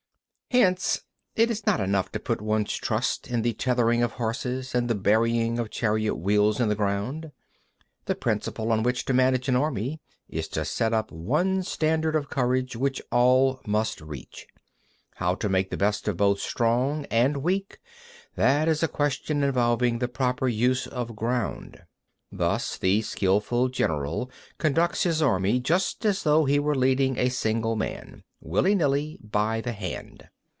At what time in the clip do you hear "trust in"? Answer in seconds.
2.75-3.41